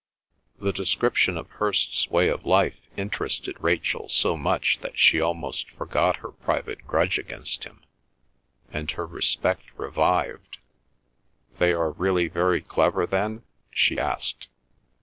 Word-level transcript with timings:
The 0.59 0.73
description 0.73 1.37
of 1.37 1.47
Hirst's 1.47 2.09
way 2.09 2.27
of 2.27 2.43
life 2.43 2.87
interested 2.97 3.55
Rachel 3.59 4.09
so 4.09 4.35
much 4.35 4.79
that 4.79 4.97
she 4.97 5.21
almost 5.21 5.69
forgot 5.69 6.15
her 6.15 6.31
private 6.31 6.87
grudge 6.87 7.19
against 7.19 7.65
him, 7.65 7.83
and 8.73 8.89
her 8.89 9.05
respect 9.05 9.65
revived. 9.77 10.57
"They 11.59 11.71
are 11.71 11.91
really 11.91 12.29
very 12.29 12.61
clever 12.61 13.05
then?" 13.05 13.43
she 13.69 13.99
asked. 13.99 14.47